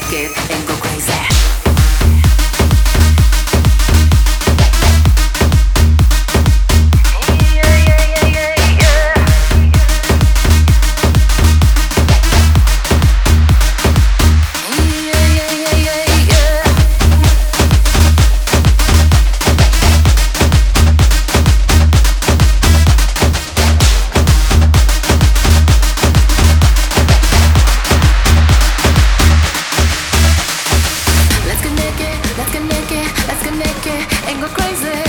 make 0.00 0.12
it 0.12 0.50
and 0.50 0.68
go 0.68 0.87
and 34.28 34.40
go 34.42 34.48
crazy. 34.48 35.07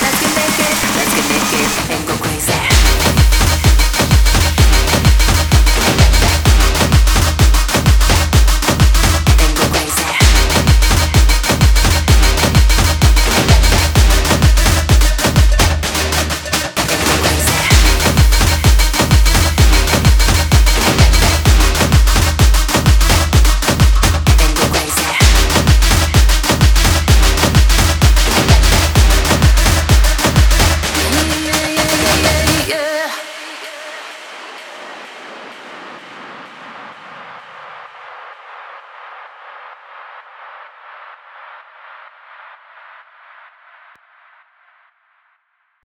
Let's 0.00 0.22
make 0.36 0.60
it 0.60 0.87